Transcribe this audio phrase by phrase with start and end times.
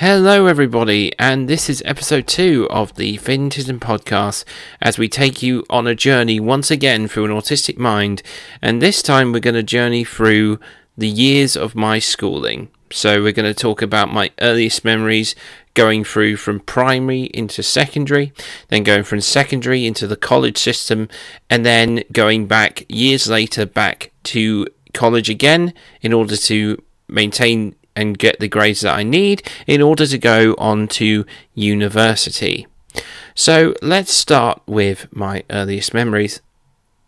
[0.00, 4.46] Hello, everybody, and this is episode two of the Fintism podcast
[4.80, 8.22] as we take you on a journey once again through an autistic mind.
[8.62, 10.58] And this time we're going to journey through
[10.96, 12.70] the years of my schooling.
[12.90, 15.34] So, we're going to talk about my earliest memories
[15.74, 18.32] going through from primary into secondary,
[18.68, 21.10] then going from secondary into the college system,
[21.50, 28.18] and then going back years later back to college again in order to maintain and
[28.18, 32.66] get the grades that I need in order to go on to university.
[33.34, 36.40] So let's start with my earliest memories.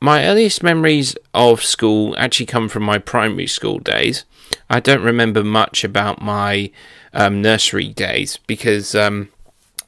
[0.01, 4.25] My earliest memories of school actually come from my primary school days.
[4.69, 6.71] I don't remember much about my
[7.13, 9.29] um, nursery days because um,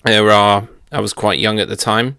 [0.04, 2.18] there are I was quite young at the time.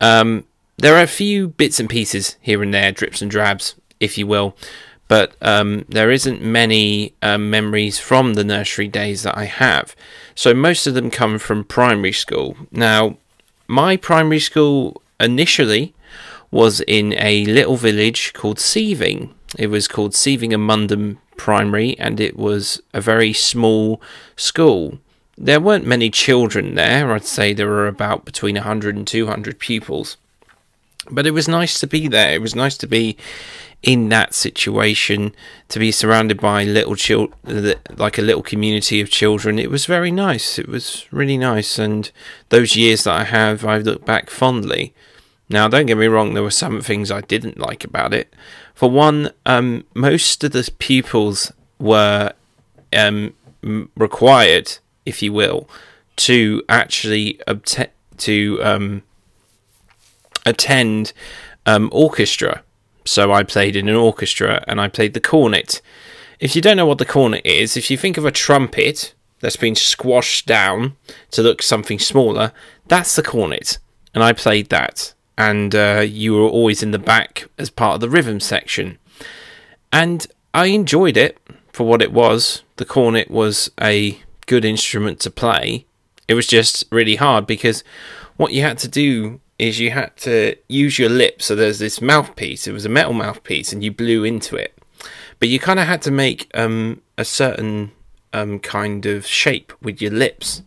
[0.00, 0.44] Um,
[0.78, 4.26] there are a few bits and pieces here and there, drips and drabs, if you
[4.26, 4.56] will,
[5.08, 9.94] but um, there isn't many um, memories from the nursery days that I have.
[10.34, 12.56] So most of them come from primary school.
[12.70, 13.16] Now,
[13.68, 15.94] my primary school initially
[16.50, 19.34] was in a little village called Seething.
[19.58, 24.00] It was called Seething and Mundham Primary, and it was a very small
[24.36, 24.98] school.
[25.38, 27.12] There weren't many children there.
[27.12, 30.16] I'd say there were about between 100 and 200 pupils.
[31.10, 32.34] But it was nice to be there.
[32.34, 33.16] It was nice to be
[33.82, 35.32] in that situation
[35.68, 39.58] to be surrounded by little children, like a little community of children.
[39.58, 40.58] It was very nice.
[40.58, 42.10] It was really nice, and
[42.48, 44.94] those years that I have, I look back fondly.
[45.48, 48.34] Now, don't get me wrong, there were some things I didn't like about it.
[48.74, 52.32] For one, um, most of the pupils were
[52.92, 53.32] um,
[53.96, 55.68] required, if you will,
[56.16, 59.02] to actually obtain to um,
[60.46, 61.12] attend
[61.66, 62.62] um, orchestra
[63.08, 65.80] so I played in an orchestra and I played the cornet.
[66.40, 69.56] If you don't know what the cornet is, if you think of a trumpet that's
[69.56, 70.96] been squashed down
[71.30, 72.52] to look something smaller,
[72.88, 73.78] that's the cornet.
[74.14, 75.14] And I played that.
[75.38, 78.98] And uh, you were always in the back as part of the rhythm section.
[79.92, 81.38] And I enjoyed it
[81.72, 82.62] for what it was.
[82.76, 85.86] The cornet was a good instrument to play.
[86.28, 87.84] It was just really hard because
[88.36, 91.46] what you had to do is you had to use your lips.
[91.46, 92.66] So there's this mouthpiece.
[92.66, 94.76] It was a metal mouthpiece, and you blew into it.
[95.38, 97.92] But you kind of had to make um, a certain
[98.32, 100.62] um, kind of shape with your lips.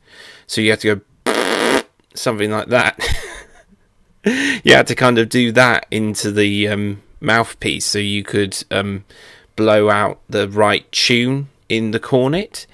[0.47, 1.81] So you had to go
[2.13, 2.99] something like that.
[4.63, 9.05] you had to kind of do that into the um, mouthpiece so you could um,
[9.55, 12.65] blow out the right tune in the cornet.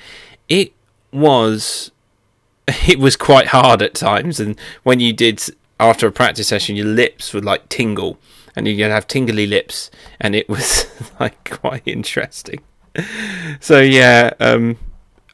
[0.47, 0.73] It
[1.11, 1.91] was
[2.87, 5.41] it was quite hard at times and when you did
[5.79, 8.17] after a practice session, your lips would like tingle,
[8.55, 10.85] and you'd have tingly lips, and it was
[11.19, 12.61] like quite interesting.
[13.59, 14.77] So yeah, um,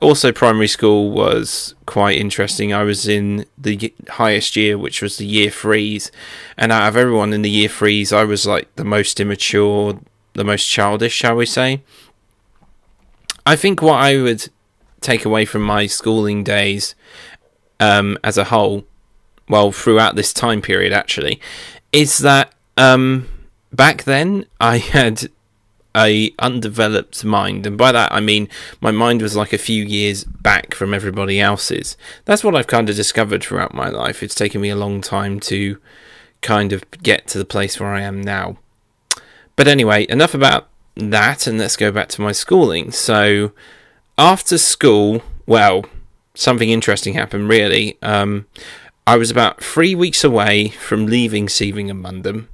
[0.02, 2.74] also primary school was quite interesting.
[2.74, 6.12] I was in the highest year, which was the year threes,
[6.58, 10.00] and out of everyone in the year threes, I was like the most immature,
[10.34, 11.84] the most childish, shall we say?
[13.46, 14.50] I think what I would
[15.02, 16.96] take away from my schooling days
[17.80, 18.86] um, as a whole
[19.52, 21.42] well, throughout this time period, actually,
[21.92, 23.28] is that um,
[23.74, 25.30] back then I had
[25.96, 27.68] a undeveloped mind.
[27.68, 28.48] And by that I mean
[28.80, 31.98] my mind was like a few years back from everybody else's.
[32.24, 34.24] That's what I've kind of discovered throughout my life.
[34.24, 35.78] It's taken me a long time to
[36.42, 38.58] kind of get to the place where I am now.
[39.58, 42.92] But anyway enough about that and let's go back to my schooling.
[42.92, 43.52] So
[44.18, 45.84] after school well
[46.36, 47.98] something interesting happened really.
[48.02, 48.46] Um,
[49.08, 52.50] I was about three weeks away from leaving Seething and Mundham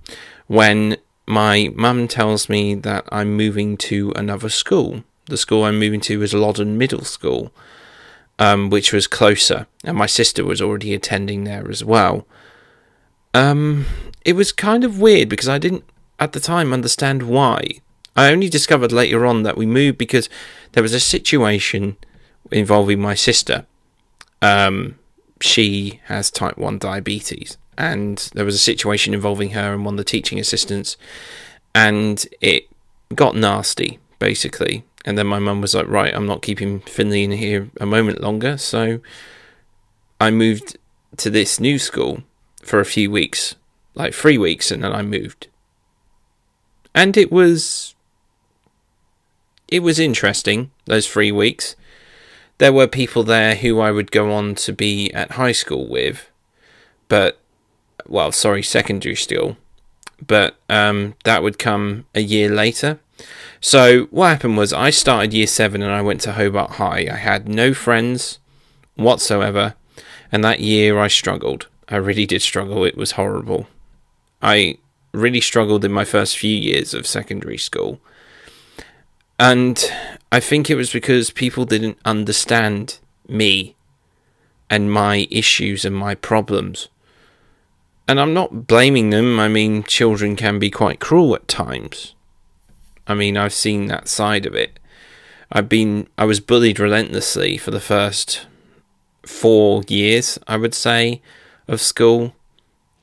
[0.48, 5.04] when my mum tells me that I'm moving to another school.
[5.26, 7.52] The school I'm moving to is Loddon Middle School,
[8.40, 12.26] um, which was closer, and my sister was already attending there as well.
[13.34, 13.86] Um,
[14.24, 15.84] it was kind of weird because I didn't
[16.18, 17.82] at the time understand why.
[18.16, 20.30] I only discovered later on that we moved because
[20.72, 21.98] there was a situation
[22.52, 23.66] involving my sister.
[24.42, 24.98] Um,
[25.42, 27.58] she has type 1 diabetes.
[27.78, 30.98] And there was a situation involving her and one of the teaching assistants,
[31.76, 32.68] and it
[33.14, 34.84] got nasty, basically.
[35.06, 38.22] And then my mum was like, Right, I'm not keeping Finley in here a moment
[38.22, 38.58] longer.
[38.58, 39.00] So
[40.20, 40.78] I moved
[41.18, 42.24] to this new school
[42.64, 43.56] for a few weeks,
[43.94, 45.48] like three weeks, and then I moved.
[46.96, 47.94] And it was.
[49.68, 51.76] It was interesting, those three weeks
[52.58, 56.30] there were people there who I would go on to be at high school with,
[57.08, 57.40] but
[58.08, 59.58] well, sorry, secondary still,
[60.26, 63.00] but um, that would come a year later.
[63.60, 67.08] So what happened was I started year seven and I went to Hobart High.
[67.12, 68.40] I had no friends
[68.96, 69.76] whatsoever.
[70.32, 71.68] And that year I struggled.
[71.88, 72.84] I really did struggle.
[72.84, 73.68] It was horrible.
[74.42, 74.78] I
[75.14, 78.00] really struggled in my first few years of secondary school.
[79.40, 79.84] And
[80.32, 83.76] I think it was because people didn't understand me
[84.70, 86.90] and my issues and my problems.
[88.08, 89.40] And I'm not blaming them.
[89.40, 92.14] I mean, children can be quite cruel at times.
[93.08, 94.80] I mean, I've seen that side of it.
[95.52, 98.46] I've been I was bullied relentlessly for the first
[99.24, 101.22] 4 years, I would say,
[101.68, 102.34] of school.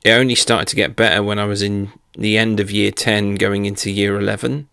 [0.03, 3.35] It only started to get better when I was in the end of year 10
[3.35, 4.69] going into year 11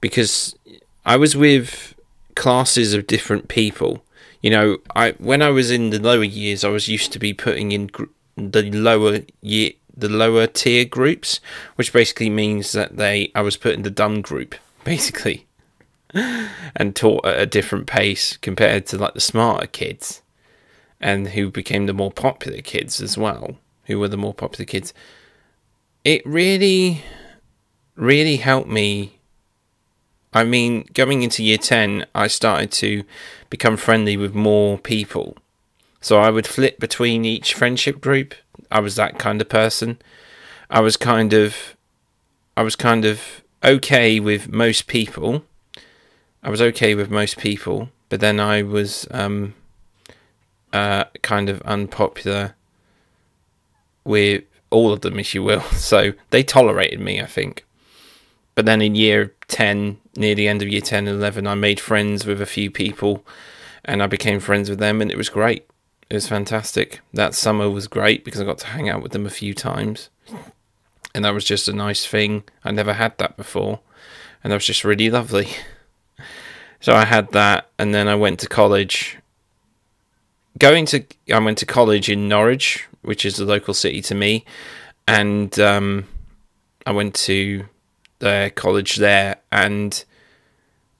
[0.00, 0.56] because
[1.04, 1.94] I was with
[2.34, 4.04] classes of different people.
[4.40, 7.32] You know, I when I was in the lower years, I was used to be
[7.32, 8.04] putting in gr-
[8.36, 11.40] the lower year, the lower tier groups,
[11.76, 14.54] which basically means that they I was put in the dumb group,
[14.84, 15.46] basically,
[16.12, 20.22] and taught at a different pace compared to like the smarter kids,
[21.00, 24.92] and who became the more popular kids as well, who were the more popular kids.
[26.04, 27.02] It really,
[27.96, 29.13] really helped me
[30.34, 33.04] I mean, going into year 10, I started to
[33.48, 35.36] become friendly with more people.
[36.00, 38.34] So I would flip between each friendship group.
[38.70, 39.98] I was that kind of person.
[40.68, 41.76] I was kind of
[42.56, 45.44] I was kind of okay with most people.
[46.42, 49.54] I was okay with most people, but then I was um,
[50.72, 52.54] uh, kind of unpopular
[54.04, 55.62] with all of them, if you will.
[55.72, 57.64] So they tolerated me, I think.
[58.54, 61.80] But then in year 10, near the end of year 10 and 11, I made
[61.80, 63.24] friends with a few people
[63.84, 65.66] and I became friends with them, and it was great.
[66.08, 67.00] It was fantastic.
[67.12, 70.08] That summer was great because I got to hang out with them a few times.
[71.14, 72.44] And that was just a nice thing.
[72.64, 73.80] I never had that before.
[74.42, 75.48] And that was just really lovely.
[76.80, 79.16] So I had that, and then I went to college.
[80.58, 81.02] Going to,
[81.32, 84.44] I went to college in Norwich, which is the local city to me,
[85.08, 86.06] and um,
[86.84, 87.64] I went to
[88.18, 90.04] their college there, and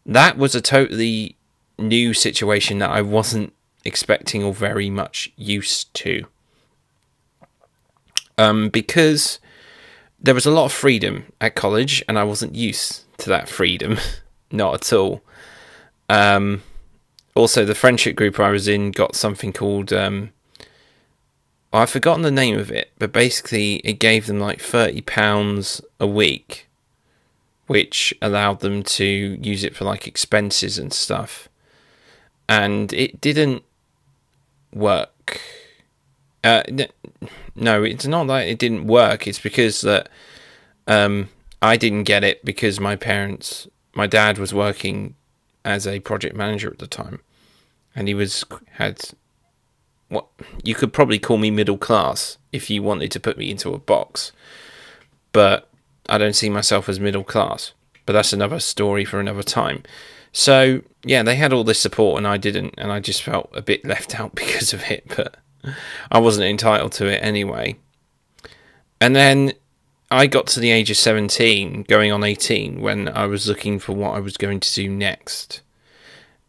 [0.06, 1.36] that was a totally
[1.78, 3.52] new situation that I wasn't
[3.84, 6.26] expecting or very much used to.
[8.36, 9.38] Um, because
[10.20, 13.98] there was a lot of freedom at college, and I wasn't used to that freedom,
[14.50, 15.22] not at all.
[16.08, 16.62] Um,
[17.34, 20.30] also, the friendship group I was in got something called um,
[21.74, 26.06] I've forgotten the name of it, but basically, it gave them like thirty pounds a
[26.06, 26.68] week
[27.66, 31.48] which allowed them to use it for like expenses and stuff.
[32.48, 33.62] And it didn't
[34.72, 35.40] work.
[36.42, 36.62] Uh,
[37.54, 39.26] no, it's not that it didn't work.
[39.26, 40.08] It's because that
[40.86, 41.30] um,
[41.62, 45.14] I didn't get it because my parents, my dad was working
[45.64, 47.20] as a project manager at the time,
[47.96, 49.00] and he was had
[50.08, 50.26] what
[50.62, 53.78] you could probably call me middle class if you wanted to put me into a
[53.78, 54.32] box,
[55.32, 55.70] but
[56.08, 57.72] I don't see myself as middle class,
[58.06, 59.82] but that's another story for another time.
[60.32, 63.62] So, yeah, they had all this support and I didn't, and I just felt a
[63.62, 65.36] bit left out because of it, but
[66.10, 67.76] I wasn't entitled to it anyway.
[69.00, 69.52] And then
[70.10, 73.92] I got to the age of 17, going on 18, when I was looking for
[73.92, 75.60] what I was going to do next.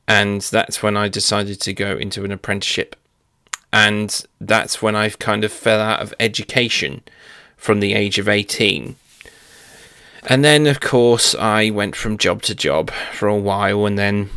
[0.08, 2.96] And that's when I decided to go into an apprenticeship.
[3.74, 7.04] And that's when I've kind of fell out of education
[7.58, 8.96] from the age of 18
[10.28, 14.30] and then, of course, I went from job to job for a while, and then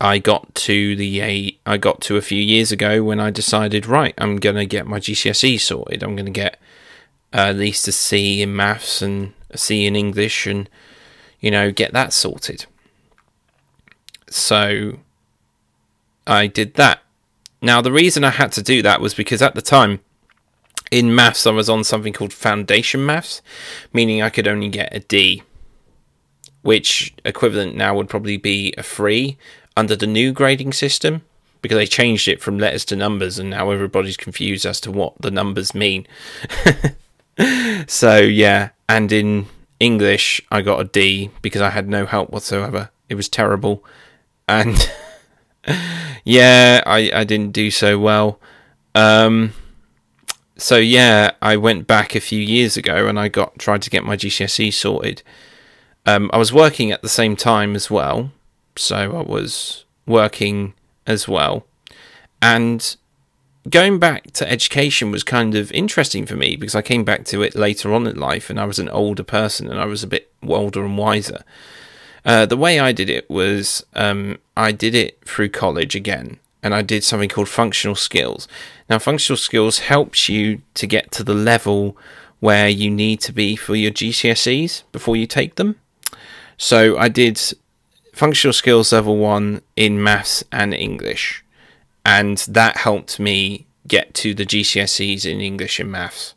[0.00, 4.14] I got to the I got to a few years ago when I decided, right,
[4.18, 6.02] I'm gonna get my GCSE sorted.
[6.02, 6.58] I'm gonna get
[7.32, 10.68] uh, at least a C in maths and a C in English, and
[11.40, 12.66] you know, get that sorted.
[14.28, 14.98] So
[16.26, 17.00] I did that.
[17.62, 20.00] Now, the reason I had to do that was because at the time
[20.94, 23.42] in maths, I was on something called foundation maths,
[23.92, 25.42] meaning I could only get a D,
[26.62, 29.36] which equivalent now would probably be a three
[29.76, 31.22] under the new grading system
[31.62, 35.14] because they changed it from letters to numbers and now everybody's confused as to what
[35.18, 36.06] the numbers mean.
[37.88, 39.46] so, yeah, and in
[39.80, 42.90] English, I got a D because I had no help whatsoever.
[43.08, 43.84] It was terrible.
[44.46, 44.78] And
[46.24, 48.38] yeah, I, I didn't do so well.
[48.94, 49.54] Um,
[50.56, 54.04] so yeah, I went back a few years ago and I got tried to get
[54.04, 55.22] my GCSE sorted.
[56.06, 58.30] Um, I was working at the same time as well,
[58.76, 60.74] so I was working
[61.06, 61.66] as well,
[62.42, 62.96] and
[63.68, 67.42] going back to education was kind of interesting for me because I came back to
[67.42, 70.08] it later on in life and I was an older person and I was a
[70.08, 71.44] bit older and wiser.
[72.24, 76.74] Uh, the way I did it was um, I did it through college again, and
[76.74, 78.48] I did something called functional skills.
[78.88, 81.96] Now, functional skills helps you to get to the level
[82.40, 85.78] where you need to be for your GCSEs before you take them.
[86.56, 87.38] So I did
[88.14, 91.44] functional skills level one in maths and English,
[92.04, 96.34] and that helped me get to the GCSEs in English and maths,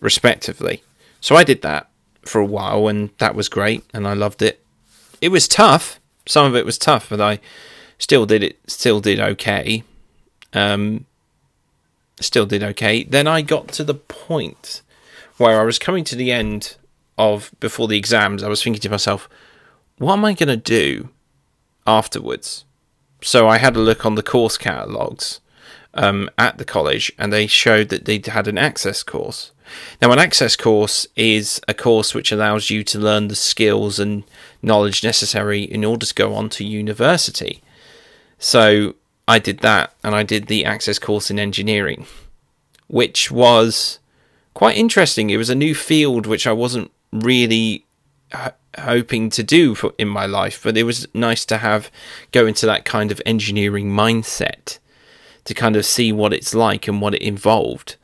[0.00, 0.82] respectively.
[1.20, 1.90] So I did that
[2.24, 4.64] for a while, and that was great, and I loved it.
[5.20, 6.00] It was tough.
[6.26, 7.40] Some of it was tough, but I
[8.04, 8.58] still did it.
[8.66, 9.82] Still did okay.
[10.52, 11.06] Um,
[12.20, 13.02] still did okay.
[13.02, 14.82] Then I got to the point
[15.38, 16.76] where I was coming to the end
[17.16, 19.26] of before the exams, I was thinking to myself,
[19.96, 21.08] what am I going to do
[21.86, 22.66] afterwards?
[23.22, 25.40] So I had a look on the course catalogues
[25.94, 29.50] um, at the college, and they showed that they had an access course.
[30.02, 34.24] Now, an access course is a course which allows you to learn the skills and
[34.60, 37.62] knowledge necessary in order to go on to university.
[38.44, 38.94] So
[39.26, 42.04] I did that, and I did the access course in engineering,
[42.88, 44.00] which was
[44.52, 45.30] quite interesting.
[45.30, 47.86] It was a new field which I wasn't really
[48.34, 51.90] h- hoping to do for, in my life, but it was nice to have
[52.32, 54.78] go into that kind of engineering mindset
[55.44, 57.96] to kind of see what it's like and what it involved.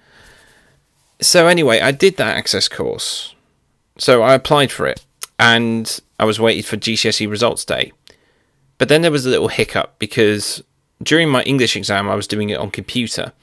[1.21, 3.35] So anyway, I did that access course.
[3.99, 5.05] So I applied for it
[5.39, 7.93] and I was waiting for GCSE results day.
[8.81, 10.65] But then there was a little hiccup because
[11.03, 13.35] during my English exam I was doing it on computer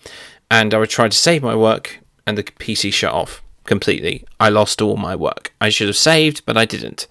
[0.50, 4.26] and I would try to save my work and the PC shut off completely.
[4.40, 5.54] I lost all my work.
[5.62, 7.06] I should have saved, but I didn't.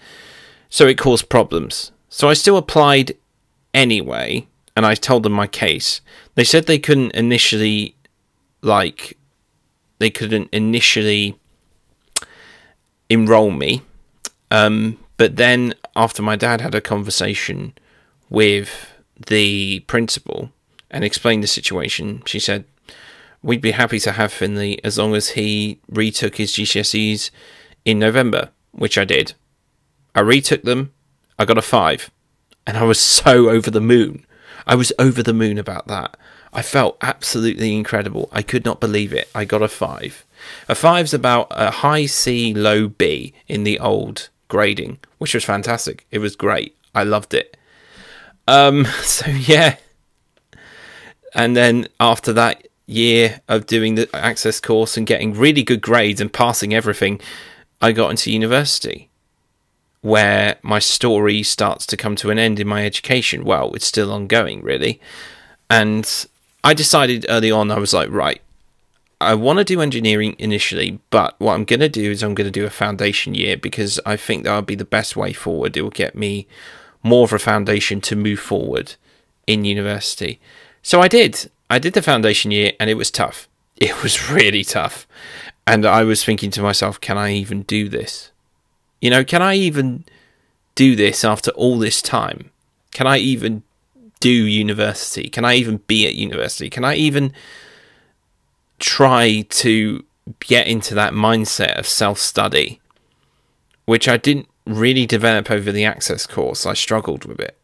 [0.68, 1.92] So it caused problems.
[2.08, 3.16] So I still applied
[3.72, 6.00] anyway, and I told them my case.
[6.34, 7.94] They said they couldn't initially,
[8.60, 9.16] like,
[10.00, 11.38] they couldn't initially
[13.08, 13.82] enroll me.
[14.50, 17.72] Um, but then after my dad had a conversation
[18.28, 18.92] with
[19.26, 20.50] the principal
[20.90, 22.64] and explained the situation, she said,
[23.42, 27.30] we'd be happy to have Finley as long as he retook his GCSEs
[27.84, 29.34] in November, which I did.
[30.14, 30.92] I retook them,
[31.38, 32.10] I got a five,
[32.66, 34.24] and I was so over the moon.
[34.66, 36.16] I was over the moon about that.
[36.52, 38.28] I felt absolutely incredible.
[38.32, 39.28] I could not believe it.
[39.34, 40.24] I got a five.
[40.68, 46.06] A five's about a high C, low B in the old grading, which was fantastic.
[46.10, 46.76] It was great.
[46.94, 47.55] I loved it.
[48.46, 49.76] Um, so yeah.
[51.34, 56.20] And then after that, year of doing the access course and getting really good grades
[56.20, 57.20] and passing everything,
[57.80, 59.10] I got into university
[60.02, 63.44] where my story starts to come to an end in my education.
[63.44, 65.00] Well, it's still ongoing, really.
[65.68, 66.26] And
[66.62, 68.40] I decided early on, I was like, right,
[69.20, 72.46] I want to do engineering initially, but what I'm going to do is I'm going
[72.46, 75.76] to do a foundation year because I think that would be the best way forward.
[75.76, 76.46] It will get me
[77.06, 78.94] more of a foundation to move forward
[79.46, 80.40] in university.
[80.82, 81.50] So I did.
[81.70, 83.48] I did the foundation year and it was tough.
[83.78, 85.06] It was really tough.
[85.66, 88.30] And I was thinking to myself, can I even do this?
[89.02, 90.04] You know, can I even
[90.74, 92.50] do this after all this time?
[92.92, 93.62] Can I even
[94.20, 95.28] do university?
[95.28, 96.70] Can I even be at university?
[96.70, 97.34] Can I even
[98.78, 100.04] try to
[100.40, 102.80] get into that mindset of self study,
[103.84, 106.66] which I didn't really develop over the access course?
[106.66, 107.56] I struggled with it.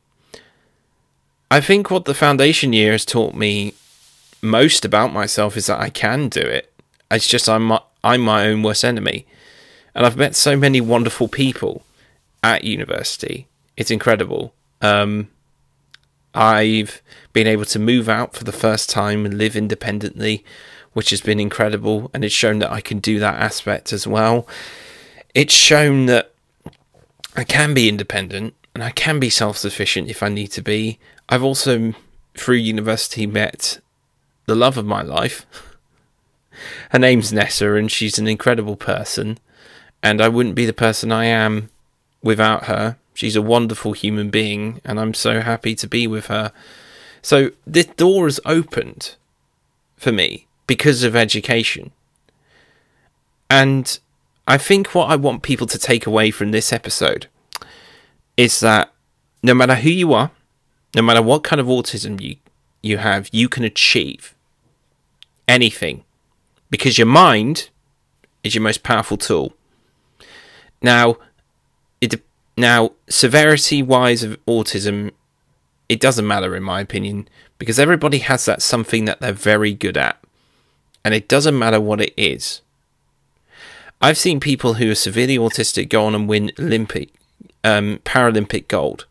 [1.50, 3.74] I think what the foundation year has taught me
[4.40, 6.72] most about myself is that I can do it.
[7.10, 9.26] It's just I'm my, I'm my own worst enemy,
[9.94, 11.82] and I've met so many wonderful people
[12.42, 13.46] at university.
[13.76, 14.54] It's incredible.
[14.80, 15.28] Um,
[16.34, 20.44] I've been able to move out for the first time and live independently,
[20.94, 24.46] which has been incredible, and it's shown that I can do that aspect as well.
[25.34, 26.31] It's shown that
[27.34, 30.98] I can be independent and I can be self sufficient if I need to be.
[31.28, 31.94] I've also,
[32.34, 33.80] through university, met
[34.46, 35.46] the love of my life.
[36.90, 39.38] Her name's Nessa, and she's an incredible person.
[40.02, 41.70] And I wouldn't be the person I am
[42.22, 42.96] without her.
[43.14, 46.52] She's a wonderful human being, and I'm so happy to be with her.
[47.20, 49.14] So, this door has opened
[49.96, 51.92] for me because of education.
[53.48, 53.98] And
[54.46, 57.28] I think what I want people to take away from this episode
[58.36, 58.92] is that
[59.42, 60.30] no matter who you are,
[60.94, 62.36] no matter what kind of autism you
[62.82, 64.34] you have, you can achieve
[65.46, 66.04] anything
[66.70, 67.68] because your mind
[68.42, 69.52] is your most powerful tool.
[70.82, 71.18] Now,
[72.00, 72.20] it
[72.56, 75.12] now severity wise of autism,
[75.88, 79.96] it doesn't matter in my opinion because everybody has that something that they're very good
[79.96, 80.18] at,
[81.04, 82.62] and it doesn't matter what it is.
[84.04, 87.10] I've seen people who are severely autistic go on and win Olympic,
[87.62, 89.06] um, Paralympic gold.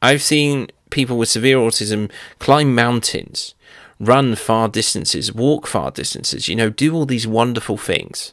[0.00, 2.08] I've seen people with severe autism
[2.38, 3.56] climb mountains,
[3.98, 8.32] run far distances, walk far distances, you know, do all these wonderful things.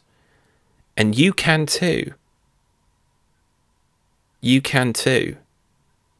[0.96, 2.14] And you can too.
[4.40, 5.36] You can too.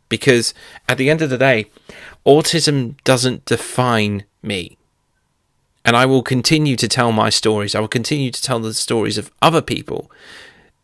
[0.09, 0.53] Because
[0.89, 1.67] at the end of the day,
[2.27, 4.79] autism doesn't define me.
[5.85, 7.75] And I will continue to tell my stories.
[7.75, 10.11] I will continue to tell the stories of other people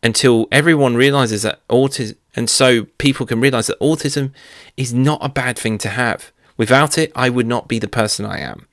[0.03, 4.31] until everyone realizes that autism, and so people can realize that autism
[4.77, 6.31] is not a bad thing to have.
[6.57, 8.67] Without it, I would not be the person I am.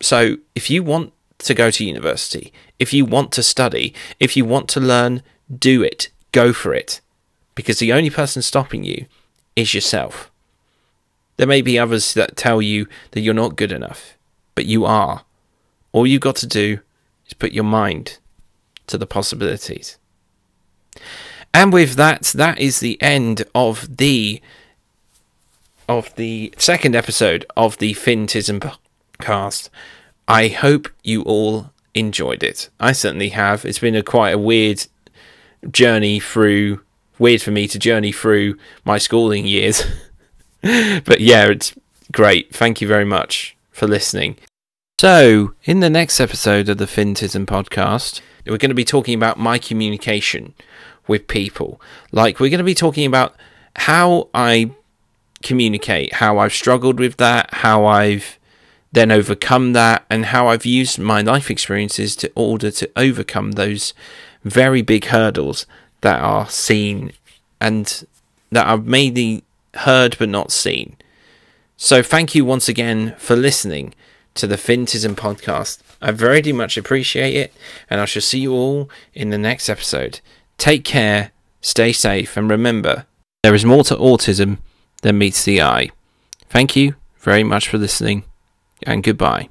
[0.00, 4.44] So, if you want to go to university, if you want to study, if you
[4.44, 5.22] want to learn,
[5.58, 6.08] do it.
[6.32, 7.00] Go for it.
[7.54, 9.06] Because the only person stopping you
[9.54, 10.30] is yourself.
[11.36, 14.15] There may be others that tell you that you're not good enough,
[14.56, 15.22] but you are.
[15.92, 16.80] All you've got to do
[17.28, 18.18] is put your mind
[18.88, 19.98] to the possibilities.
[21.54, 24.42] And with that, that is the end of the
[25.88, 28.74] of the second episode of the Fintism
[29.20, 29.68] podcast.
[30.26, 32.68] I hope you all enjoyed it.
[32.80, 33.64] I certainly have.
[33.64, 34.84] It's been a quite a weird
[35.70, 36.80] journey through
[37.18, 39.84] weird for me to journey through my schooling years.
[40.62, 41.74] but yeah, it's
[42.10, 42.54] great.
[42.54, 44.36] Thank you very much for listening.
[44.98, 49.38] So, in the next episode of the Fintism podcast, we're going to be talking about
[49.38, 50.54] my communication
[51.06, 51.78] with people.
[52.10, 53.36] Like, we're going to be talking about
[53.76, 54.70] how I
[55.42, 58.38] communicate, how I've struggled with that, how I've
[58.92, 63.92] then overcome that, and how I've used my life experiences to order to overcome those
[64.42, 65.66] very big hurdles
[66.00, 67.12] that are seen
[67.60, 68.06] and
[68.50, 70.96] that are mainly heard but not seen.
[71.76, 73.94] So, thank you once again for listening
[74.34, 75.80] to the Fintism podcast.
[76.00, 77.52] I very much appreciate it,
[77.90, 80.20] and I shall see you all in the next episode.
[80.56, 83.04] Take care, stay safe, and remember
[83.42, 84.58] there is more to autism
[85.02, 85.90] than meets the eye.
[86.48, 88.24] Thank you very much for listening,
[88.82, 89.50] and goodbye.